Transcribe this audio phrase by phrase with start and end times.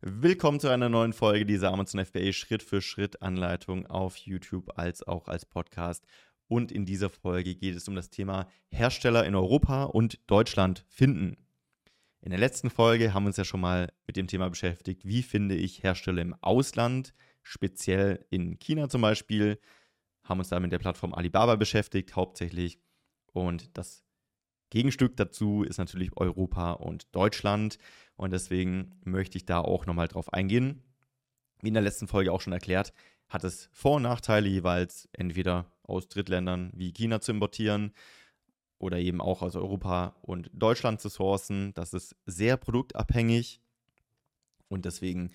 [0.00, 5.02] Willkommen zu einer neuen Folge dieser Amazon FBA Schritt für Schritt Anleitung auf YouTube als
[5.02, 6.06] auch als Podcast.
[6.46, 11.36] Und in dieser Folge geht es um das Thema Hersteller in Europa und Deutschland finden.
[12.20, 15.24] In der letzten Folge haben wir uns ja schon mal mit dem Thema beschäftigt, wie
[15.24, 17.12] finde ich Hersteller im Ausland,
[17.42, 19.58] speziell in China zum Beispiel,
[20.22, 22.78] haben uns da mit der Plattform Alibaba beschäftigt, hauptsächlich.
[23.32, 24.04] Und das
[24.70, 27.78] Gegenstück dazu ist natürlich Europa und Deutschland.
[28.16, 30.82] Und deswegen möchte ich da auch nochmal drauf eingehen.
[31.62, 32.92] Wie in der letzten Folge auch schon erklärt,
[33.28, 37.92] hat es Vor- und Nachteile jeweils, entweder aus Drittländern wie China zu importieren
[38.78, 41.72] oder eben auch aus Europa und Deutschland zu sourcen.
[41.74, 43.60] Das ist sehr produktabhängig
[44.68, 45.30] und deswegen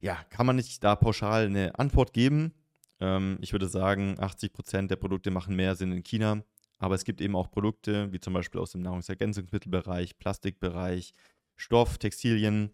[0.00, 2.54] ja, kann man nicht da pauschal eine Antwort geben.
[3.00, 6.42] Ähm, ich würde sagen, 80% der Produkte machen mehr Sinn in China,
[6.78, 11.12] aber es gibt eben auch Produkte, wie zum Beispiel aus dem Nahrungsergänzungsmittelbereich, Plastikbereich,
[11.56, 12.70] Stoff, Textilien,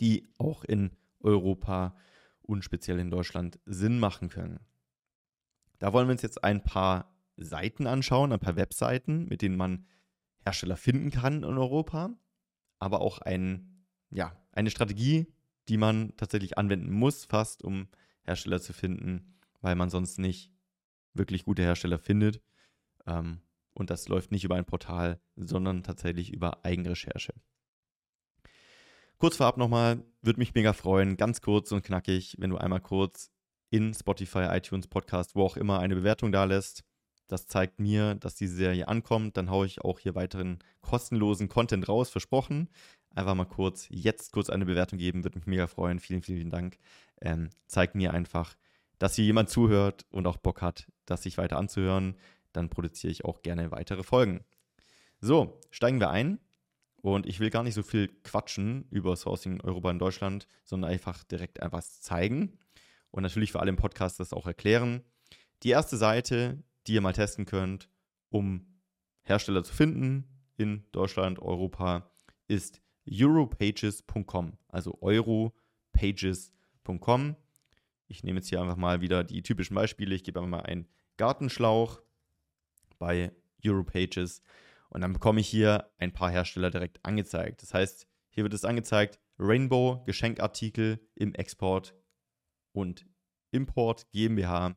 [0.00, 1.94] die auch in Europa
[2.42, 4.60] und speziell in Deutschland Sinn machen können.
[5.78, 9.86] Da wollen wir uns jetzt ein paar Seiten anschauen, ein paar Webseiten, mit denen man
[10.44, 12.10] Hersteller finden kann in Europa,
[12.78, 15.26] aber auch ein, ja, eine Strategie,
[15.68, 17.88] die man tatsächlich anwenden muss, fast um
[18.22, 20.52] Hersteller zu finden, weil man sonst nicht
[21.14, 22.40] wirklich gute Hersteller findet.
[23.10, 23.40] Ähm,
[23.74, 27.34] und das läuft nicht über ein Portal, sondern tatsächlich über Eigenrecherche.
[29.18, 33.30] Kurz vorab nochmal, würde mich mega freuen, ganz kurz und knackig, wenn du einmal kurz
[33.70, 36.84] in Spotify, iTunes, Podcast, wo auch immer eine Bewertung da lässt.
[37.28, 39.36] Das zeigt mir, dass diese Serie ankommt.
[39.36, 42.68] Dann haue ich auch hier weiteren kostenlosen Content raus, versprochen.
[43.14, 46.00] Einfach mal kurz, jetzt kurz eine Bewertung geben, würde mich mega freuen.
[46.00, 46.78] Vielen, vielen Dank.
[47.20, 48.56] Ähm, zeigt mir einfach,
[48.98, 52.16] dass hier jemand zuhört und auch Bock hat, das sich weiter anzuhören.
[52.52, 54.44] Dann produziere ich auch gerne weitere Folgen.
[55.20, 56.38] So, steigen wir ein.
[57.02, 60.90] Und ich will gar nicht so viel quatschen über Sourcing in Europa in Deutschland, sondern
[60.90, 62.58] einfach direkt einfach zeigen
[63.10, 65.02] und natürlich für alle im Podcast das auch erklären.
[65.62, 67.88] Die erste Seite, die ihr mal testen könnt,
[68.28, 68.66] um
[69.22, 70.24] Hersteller zu finden
[70.56, 72.10] in Deutschland, Europa,
[72.48, 77.36] ist europages.com, also europages.com.
[78.08, 80.14] Ich nehme jetzt hier einfach mal wieder die typischen Beispiele.
[80.14, 82.02] Ich gebe einfach mal einen Gartenschlauch
[83.00, 83.32] bei
[83.64, 84.42] Europages
[84.90, 87.62] und dann bekomme ich hier ein paar Hersteller direkt angezeigt.
[87.62, 91.94] Das heißt, hier wird es angezeigt, Rainbow Geschenkartikel im Export
[92.72, 93.06] und
[93.50, 94.66] Import GmbH.
[94.66, 94.76] Und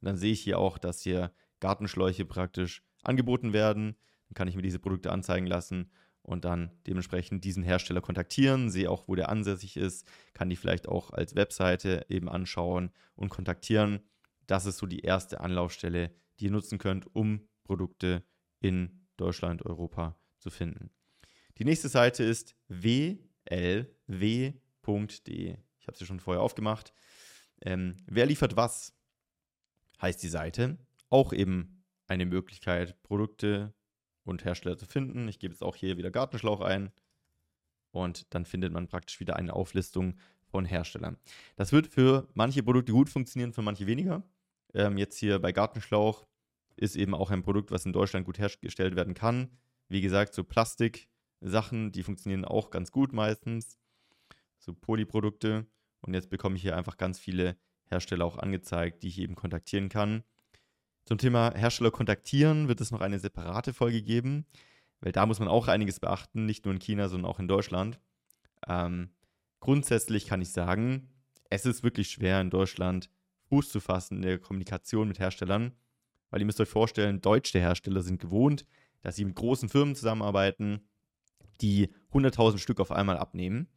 [0.00, 3.96] dann sehe ich hier auch, dass hier Gartenschläuche praktisch angeboten werden.
[4.28, 5.90] Dann kann ich mir diese Produkte anzeigen lassen
[6.22, 10.88] und dann dementsprechend diesen Hersteller kontaktieren, sehe auch, wo der ansässig ist, kann die vielleicht
[10.88, 14.00] auch als Webseite eben anschauen und kontaktieren.
[14.46, 18.24] Das ist so die erste Anlaufstelle, die ihr nutzen könnt, um Produkte
[18.60, 20.90] in Deutschland, Europa zu finden.
[21.58, 23.20] Die nächste Seite ist wlw.de.
[25.78, 26.92] Ich habe sie schon vorher aufgemacht.
[27.60, 28.92] Ähm, wer liefert was?
[30.00, 30.78] Heißt die Seite.
[31.10, 33.72] Auch eben eine Möglichkeit, Produkte
[34.24, 35.28] und Hersteller zu finden.
[35.28, 36.90] Ich gebe jetzt auch hier wieder Gartenschlauch ein.
[37.92, 40.18] Und dann findet man praktisch wieder eine Auflistung
[40.50, 41.18] von Herstellern.
[41.54, 44.24] Das wird für manche Produkte gut funktionieren, für manche weniger.
[44.74, 46.26] Ähm, jetzt hier bei Gartenschlauch
[46.82, 49.56] ist eben auch ein Produkt, was in Deutschland gut hergestellt werden kann.
[49.88, 53.78] Wie gesagt, so Plastik-Sachen, die funktionieren auch ganz gut meistens.
[54.58, 55.66] So Polyprodukte.
[56.00, 57.56] Und jetzt bekomme ich hier einfach ganz viele
[57.86, 60.24] Hersteller auch angezeigt, die ich eben kontaktieren kann.
[61.04, 64.46] Zum Thema Hersteller kontaktieren wird es noch eine separate Folge geben,
[65.00, 68.00] weil da muss man auch einiges beachten, nicht nur in China, sondern auch in Deutschland.
[68.68, 69.10] Ähm,
[69.60, 71.08] grundsätzlich kann ich sagen,
[71.50, 73.10] es ist wirklich schwer in Deutschland
[73.48, 75.72] Fuß zu fassen in der Kommunikation mit Herstellern.
[76.32, 78.64] Weil ihr müsst euch vorstellen, deutsche Hersteller sind gewohnt,
[79.02, 80.80] dass sie mit großen Firmen zusammenarbeiten,
[81.60, 83.68] die 100.000 Stück auf einmal abnehmen.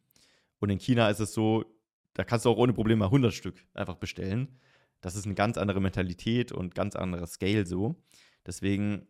[0.59, 1.65] Und in China ist es so,
[2.13, 4.57] da kannst du auch ohne Probleme mal 100 Stück einfach bestellen.
[5.01, 7.95] Das ist eine ganz andere Mentalität und ganz anderer Scale so.
[8.45, 9.05] Deswegen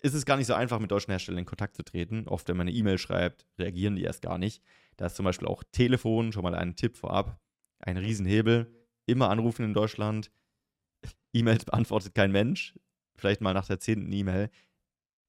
[0.00, 2.28] ist es gar nicht so einfach, mit deutschen Herstellern in Kontakt zu treten.
[2.28, 4.62] Oft, wenn man eine E-Mail schreibt, reagieren die erst gar nicht.
[4.96, 7.40] Da ist zum Beispiel auch Telefon, schon mal ein Tipp vorab,
[7.80, 8.72] ein Riesenhebel.
[9.04, 10.30] Immer anrufen in Deutschland,
[11.36, 12.74] E-Mails beantwortet kein Mensch.
[13.16, 14.50] Vielleicht mal nach der zehnten E-Mail.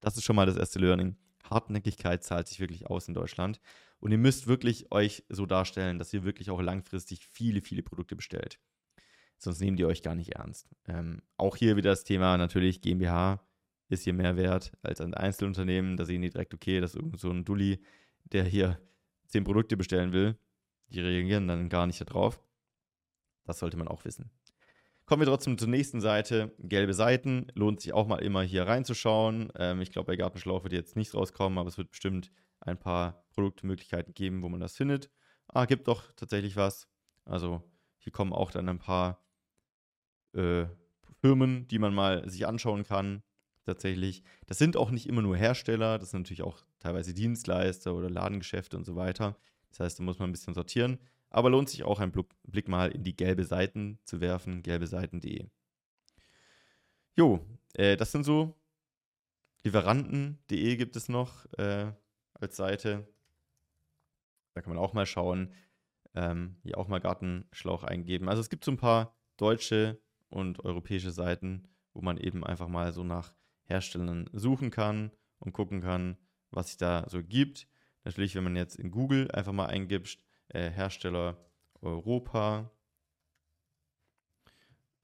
[0.00, 1.16] Das ist schon mal das erste Learning.
[1.44, 3.60] Hartnäckigkeit zahlt sich wirklich aus in Deutschland.
[4.00, 8.14] Und ihr müsst wirklich euch so darstellen, dass ihr wirklich auch langfristig viele, viele Produkte
[8.16, 8.60] bestellt.
[9.38, 10.68] Sonst nehmt ihr euch gar nicht ernst.
[10.86, 13.40] Ähm, auch hier wieder das Thema natürlich GmbH
[13.88, 15.96] ist hier mehr wert als ein Einzelunternehmen.
[15.96, 17.80] Da sehen die direkt, okay, das ist irgend so ein Dulli,
[18.24, 18.80] der hier
[19.26, 20.36] zehn Produkte bestellen will.
[20.88, 22.40] Die reagieren dann gar nicht darauf.
[23.44, 24.30] Das sollte man auch wissen.
[25.08, 26.54] Kommen wir trotzdem zur nächsten Seite.
[26.58, 27.46] Gelbe Seiten.
[27.54, 29.50] Lohnt sich auch mal immer hier reinzuschauen.
[29.56, 33.24] Ähm, ich glaube, bei Gartenschlauch wird jetzt nichts rauskommen, aber es wird bestimmt ein paar
[33.30, 35.08] Produktmöglichkeiten geben, wo man das findet.
[35.46, 36.88] ah, gibt doch tatsächlich was.
[37.24, 37.62] Also
[37.96, 39.24] hier kommen auch dann ein paar
[40.34, 40.66] äh,
[41.22, 43.22] Firmen, die man mal sich anschauen kann.
[43.64, 44.22] Tatsächlich.
[44.46, 48.76] Das sind auch nicht immer nur Hersteller, das sind natürlich auch teilweise Dienstleister oder Ladengeschäfte
[48.76, 49.38] und so weiter.
[49.70, 50.98] Das heißt, da muss man ein bisschen sortieren.
[51.30, 52.12] Aber lohnt sich auch ein
[52.44, 55.46] Blick mal in die gelbe Seiten zu werfen, gelbeseiten.de.
[57.14, 57.44] Jo,
[57.74, 58.54] äh, das sind so
[59.64, 61.92] Lieferanten.de gibt es noch äh,
[62.34, 63.06] als Seite.
[64.54, 65.52] Da kann man auch mal schauen.
[66.14, 68.28] Ähm, hier auch mal Gartenschlauch eingeben.
[68.28, 72.92] Also es gibt so ein paar deutsche und europäische Seiten, wo man eben einfach mal
[72.92, 73.34] so nach
[73.64, 76.16] Herstellern suchen kann und gucken kann,
[76.50, 77.68] was es da so gibt.
[78.04, 81.36] Natürlich, wenn man jetzt in Google einfach mal eingibt, äh, Hersteller
[81.80, 82.70] Europa,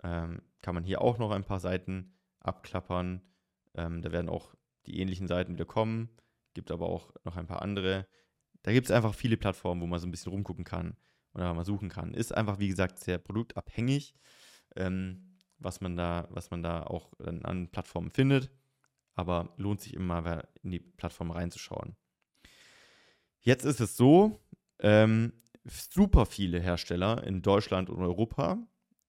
[0.03, 3.23] ähm, kann man hier auch noch ein paar Seiten abklappern.
[3.75, 4.55] Ähm, da werden auch
[4.87, 6.11] die ähnlichen Seiten wieder kommen,
[6.53, 8.07] gibt aber auch noch ein paar andere.
[8.63, 10.97] Da gibt es einfach viele Plattformen, wo man so ein bisschen rumgucken kann
[11.35, 12.15] oder mal suchen kann.
[12.15, 14.15] Ist einfach, wie gesagt, sehr produktabhängig,
[14.77, 18.51] ähm, was, man da, was man da auch an Plattformen findet.
[19.15, 21.97] Aber lohnt sich immer in die Plattform reinzuschauen.
[23.41, 24.41] Jetzt ist es so,
[24.85, 25.33] ähm,
[25.65, 28.59] super viele Hersteller in Deutschland und Europa,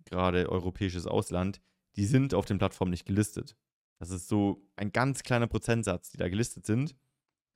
[0.05, 1.59] gerade europäisches Ausland,
[1.97, 3.57] die sind auf den Plattformen nicht gelistet.
[3.99, 6.95] Das ist so ein ganz kleiner Prozentsatz, die da gelistet sind.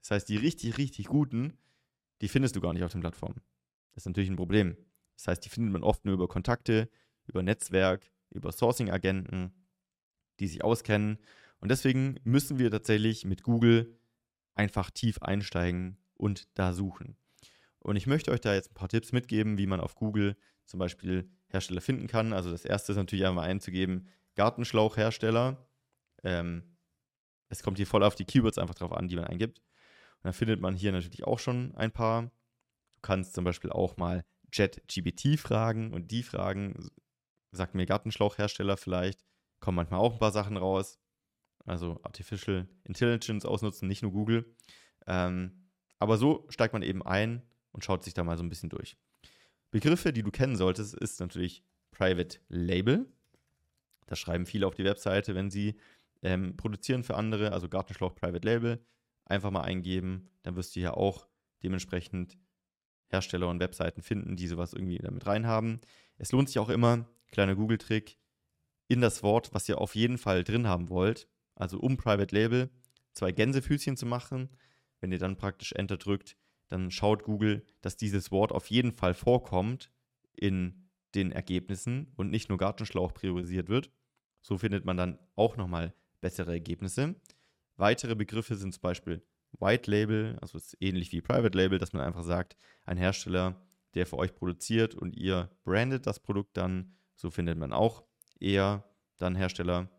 [0.01, 1.57] Das heißt, die richtig, richtig guten,
[2.21, 3.41] die findest du gar nicht auf den Plattformen.
[3.93, 4.75] Das ist natürlich ein Problem.
[5.15, 6.89] Das heißt, die findet man oft nur über Kontakte,
[7.25, 9.53] über Netzwerk, über Sourcing-Agenten,
[10.39, 11.19] die sich auskennen.
[11.59, 13.97] Und deswegen müssen wir tatsächlich mit Google
[14.55, 17.15] einfach tief einsteigen und da suchen.
[17.79, 20.35] Und ich möchte euch da jetzt ein paar Tipps mitgeben, wie man auf Google
[20.65, 22.33] zum Beispiel Hersteller finden kann.
[22.33, 25.67] Also das erste ist natürlich einmal einzugeben, Gartenschlauchhersteller.
[26.23, 26.77] Ähm,
[27.49, 29.59] es kommt hier voll auf die Keywords einfach drauf an, die man eingibt.
[29.59, 32.23] Und dann findet man hier natürlich auch schon ein paar.
[32.23, 36.89] Du kannst zum Beispiel auch mal JetGBT fragen und die Fragen,
[37.51, 39.25] sagt mir Gartenschlauchhersteller vielleicht,
[39.59, 40.99] kommen manchmal auch ein paar Sachen raus.
[41.65, 44.55] Also Artificial Intelligence ausnutzen, nicht nur Google.
[45.07, 48.69] Ähm, aber so steigt man eben ein und schaut sich da mal so ein bisschen
[48.69, 48.97] durch.
[49.71, 53.05] Begriffe, die du kennen solltest, ist natürlich Private Label.
[54.07, 55.75] Das schreiben viele auf die Webseite, wenn sie
[56.23, 58.83] ähm, produzieren für andere, also Gartenschlauch Private Label.
[59.25, 61.27] Einfach mal eingeben, dann wirst du hier auch
[61.61, 62.37] dementsprechend
[63.09, 65.81] Hersteller und Webseiten finden, die sowas irgendwie damit reinhaben.
[66.17, 68.17] Es lohnt sich auch immer, kleiner Google-Trick,
[68.87, 72.69] in das Wort, was ihr auf jeden Fall drin haben wollt, also um Private Label,
[73.13, 74.49] zwei Gänsefüßchen zu machen.
[74.99, 76.35] Wenn ihr dann praktisch Enter drückt,
[76.69, 79.91] dann schaut Google, dass dieses Wort auf jeden Fall vorkommt
[80.33, 83.91] in den Ergebnissen und nicht nur Gartenschlauch priorisiert wird.
[84.41, 87.15] So findet man dann auch nochmal bessere Ergebnisse.
[87.75, 89.23] Weitere Begriffe sind zum Beispiel
[89.59, 92.55] White Label, also ist ähnlich wie Private Label, dass man einfach sagt,
[92.85, 93.61] ein Hersteller,
[93.95, 98.03] der für euch produziert und ihr brandet das Produkt dann, so findet man auch
[98.39, 98.83] eher
[99.17, 99.89] dann Hersteller.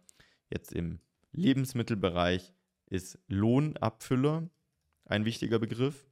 [0.48, 1.00] Jetzt im
[1.32, 2.52] Lebensmittelbereich
[2.86, 4.48] ist Lohnabfüller
[5.04, 6.09] ein wichtiger Begriff.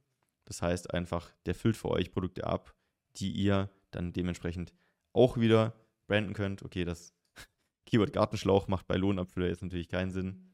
[0.49, 2.75] Das heißt einfach, der füllt für euch Produkte ab,
[3.15, 4.73] die ihr dann dementsprechend
[5.13, 5.75] auch wieder
[6.07, 6.63] branden könnt.
[6.63, 7.13] Okay, das
[7.85, 10.51] Keyword Gartenschlauch macht bei Lohnabfüller jetzt natürlich keinen Sinn.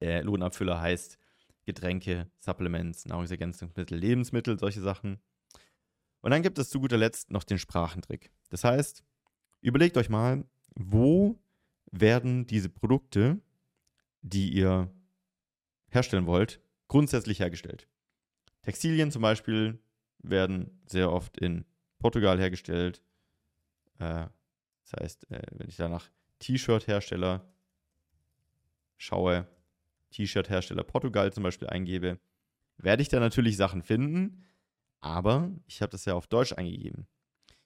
[0.00, 1.18] Äh, Lohnabfüller heißt
[1.64, 5.20] Getränke, Supplements, Nahrungsergänzungsmittel, Lebensmittel, solche Sachen.
[6.20, 8.32] Und dann gibt es zu guter Letzt noch den Sprachentrick.
[8.50, 9.04] Das heißt,
[9.60, 11.40] überlegt euch mal, wo
[11.92, 13.40] werden diese Produkte,
[14.22, 14.90] die ihr
[15.90, 17.86] herstellen wollt, grundsätzlich hergestellt.
[18.62, 19.78] Textilien zum Beispiel
[20.18, 21.64] werden sehr oft in
[21.98, 23.02] Portugal hergestellt.
[23.98, 24.26] Äh,
[24.84, 27.52] das heißt, äh, wenn ich da nach T-Shirt-Hersteller
[28.96, 29.46] schaue,
[30.10, 32.18] T-Shirt-Hersteller Portugal zum Beispiel eingebe,
[32.76, 34.44] werde ich da natürlich Sachen finden,
[35.00, 37.06] aber ich habe das ja auf Deutsch eingegeben.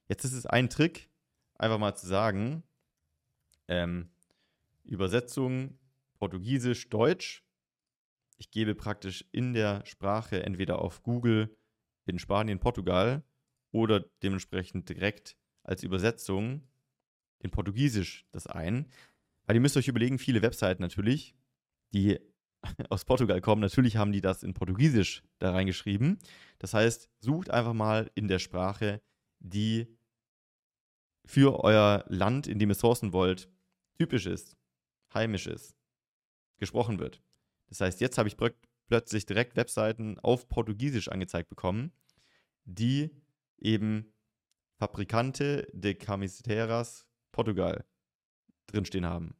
[0.09, 1.11] Jetzt ist es ein Trick,
[1.55, 2.63] einfach mal zu sagen,
[3.69, 4.11] ähm,
[4.85, 5.79] Übersetzung
[6.15, 7.46] Portugiesisch-Deutsch
[8.39, 11.57] ich gebe praktisch in der Sprache entweder auf Google
[12.07, 13.25] in Spanien, Portugal
[13.73, 16.69] oder dementsprechend direkt als Übersetzung
[17.39, 18.87] in Portugiesisch das ein.
[19.45, 21.35] Weil ihr müsst euch überlegen, viele Webseiten natürlich,
[21.93, 22.19] die
[22.91, 26.19] aus Portugal kommen, natürlich haben die das in Portugiesisch da reingeschrieben.
[26.59, 29.01] Das heißt, sucht einfach mal in der Sprache,
[29.41, 29.87] die
[31.27, 33.49] für euer Land, in dem ihr sourcen wollt,
[33.99, 34.57] typisch ist,
[35.13, 35.77] heimisch ist,
[36.59, 37.21] gesprochen wird.
[37.69, 38.37] Das heißt, jetzt habe ich
[38.89, 41.93] plötzlich direkt Webseiten auf Portugiesisch angezeigt bekommen,
[42.65, 43.11] die
[43.59, 44.13] eben
[44.79, 47.85] Fabricante de Camiseteras Portugal
[48.67, 49.37] drinstehen haben.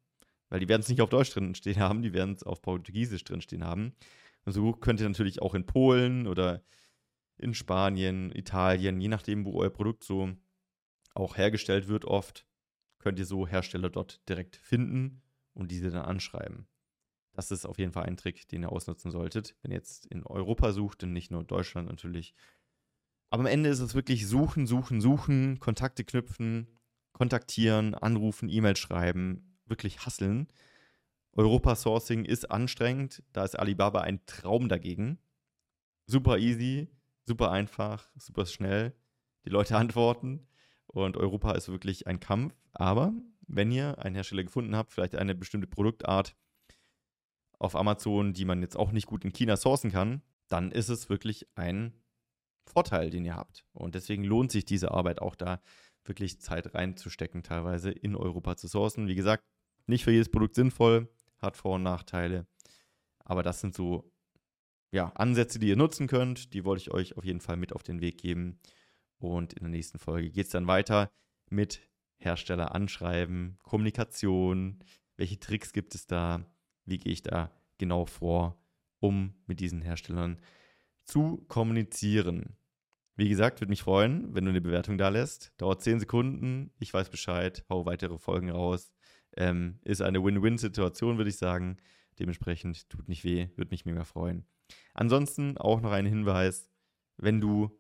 [0.49, 3.65] Weil die werden es nicht auf Deutsch drinstehen haben, die werden es auf Portugiesisch drinstehen
[3.65, 3.95] haben.
[4.45, 6.63] Und so könnt ihr natürlich auch in Polen oder
[7.37, 10.33] in Spanien, Italien, je nachdem, wo euer Produkt so
[11.15, 12.47] auch hergestellt wird, oft
[12.99, 16.67] könnt ihr so Hersteller dort direkt finden und diese dann anschreiben.
[17.37, 20.25] Das ist auf jeden Fall ein Trick, den ihr ausnutzen solltet, wenn ihr jetzt in
[20.25, 22.35] Europa sucht und nicht nur Deutschland natürlich.
[23.29, 26.67] Aber am Ende ist es wirklich suchen, suchen, suchen, Kontakte knüpfen,
[27.13, 30.49] kontaktieren, anrufen, E-Mail schreiben, wirklich hasseln.
[31.33, 35.19] Europa-Sourcing ist anstrengend, da ist Alibaba ein Traum dagegen.
[36.07, 36.89] Super easy,
[37.25, 38.95] super einfach, super schnell.
[39.45, 40.49] Die Leute antworten
[40.87, 42.55] und Europa ist wirklich ein Kampf.
[42.73, 43.13] Aber
[43.47, 46.35] wenn ihr einen Hersteller gefunden habt, vielleicht eine bestimmte Produktart
[47.59, 51.09] auf Amazon, die man jetzt auch nicht gut in China sourcen kann, dann ist es
[51.09, 51.93] wirklich ein
[52.65, 53.65] Vorteil, den ihr habt.
[53.73, 55.61] Und deswegen lohnt sich diese Arbeit auch da
[56.05, 59.09] wirklich Zeit reinzustecken, teilweise in Europa zu sourcen.
[59.09, 59.45] Wie gesagt,
[59.87, 61.09] nicht für jedes Produkt sinnvoll,
[61.39, 62.47] hat Vor- und Nachteile.
[63.25, 64.13] Aber das sind so
[64.93, 66.55] ja, Ansätze, die ihr nutzen könnt.
[66.55, 68.59] Die wollte ich euch auf jeden Fall mit auf den Weg geben.
[69.19, 71.11] Und in der nächsten Folge geht es dann weiter
[71.51, 71.81] mit
[72.19, 74.83] Hersteller anschreiben, Kommunikation,
[75.17, 76.45] welche Tricks gibt es da,
[76.87, 78.59] wie gehe ich da genau vor,
[79.01, 80.41] um mit diesen Herstellern
[81.05, 82.57] zu kommunizieren.
[83.17, 85.53] Wie gesagt, würde mich freuen, wenn du eine Bewertung da lässt.
[85.59, 88.93] Dauert 10 Sekunden, ich weiß Bescheid, hau weitere Folgen raus.
[89.37, 91.79] Ähm, ist eine Win-Win-Situation, würde ich sagen.
[92.19, 94.47] Dementsprechend tut nicht weh, würde mich mega freuen.
[94.95, 96.71] Ansonsten auch noch ein Hinweis,
[97.17, 97.79] wenn du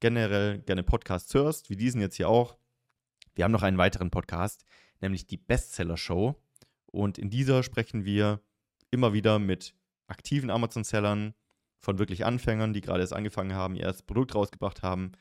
[0.00, 2.56] generell gerne Podcasts hörst, wie diesen jetzt hier auch,
[3.34, 4.64] wir haben noch einen weiteren Podcast,
[5.00, 6.42] nämlich die Bestseller Show.
[6.92, 8.40] Und in dieser sprechen wir
[8.90, 9.74] immer wieder mit
[10.08, 11.34] aktiven Amazon-Sellern,
[11.80, 15.12] von wirklich Anfängern, die gerade erst angefangen haben, ihr erstes Produkt rausgebracht haben,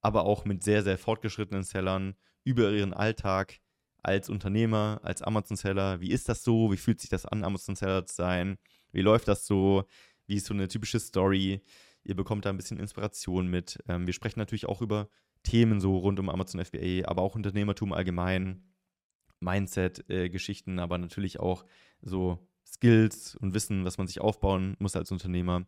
[0.00, 3.60] aber auch mit sehr, sehr fortgeschrittenen Sellern über ihren Alltag
[4.02, 6.00] als Unternehmer, als Amazon-Seller.
[6.00, 6.72] Wie ist das so?
[6.72, 8.56] Wie fühlt sich das an, Amazon-Seller zu sein?
[8.92, 9.84] Wie läuft das so?
[10.26, 11.60] Wie ist so eine typische Story?
[12.02, 13.78] Ihr bekommt da ein bisschen Inspiration mit.
[13.88, 15.08] Ähm, wir sprechen natürlich auch über
[15.42, 18.64] Themen so rund um Amazon FBA, aber auch Unternehmertum allgemein,
[19.40, 21.64] Mindset-Geschichten, äh, aber natürlich auch
[22.00, 25.66] so Skills und Wissen, was man sich aufbauen muss als Unternehmer.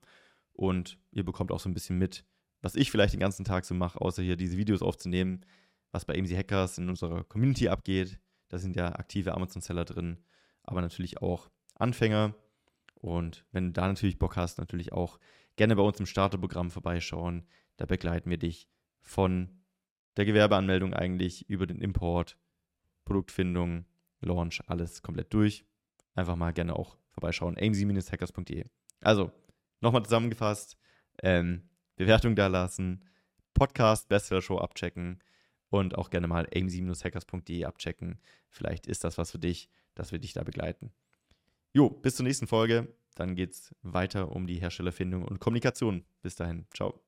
[0.53, 2.25] Und ihr bekommt auch so ein bisschen mit,
[2.61, 5.45] was ich vielleicht den ganzen Tag so mache, außer hier diese Videos aufzunehmen,
[5.93, 8.19] was bei AMC Hackers in unserer Community abgeht.
[8.49, 10.19] Da sind ja aktive Amazon-Seller drin,
[10.63, 12.35] aber natürlich auch Anfänger.
[12.95, 15.19] Und wenn du da natürlich Bock hast, natürlich auch
[15.57, 17.47] gerne bei uns im Starterprogramm vorbeischauen.
[17.77, 18.69] Da begleiten wir dich
[19.01, 19.61] von
[20.17, 22.37] der Gewerbeanmeldung eigentlich über den Import,
[23.09, 23.87] Produktfindung,
[24.21, 25.65] Launch, alles komplett durch.
[26.15, 27.57] Einfach mal gerne auch vorbeischauen.
[27.57, 28.67] amc-hackers.de.
[29.00, 29.33] Also,
[29.81, 30.77] nochmal zusammengefasst,
[31.23, 31.62] ähm,
[31.97, 33.05] Bewertung da lassen,
[33.55, 35.23] Podcast, Bestseller Show abchecken
[35.71, 38.21] und auch gerne mal amc-hackers.de abchecken.
[38.50, 40.93] Vielleicht ist das was für dich, dass wir dich da begleiten.
[41.73, 42.95] Jo, bis zur nächsten Folge.
[43.15, 46.05] Dann geht es weiter um die Herstellerfindung und Kommunikation.
[46.21, 46.67] Bis dahin.
[46.75, 47.08] Ciao.